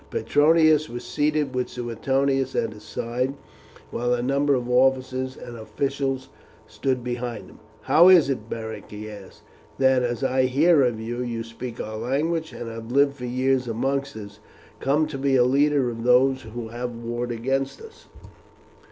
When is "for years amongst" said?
13.17-14.15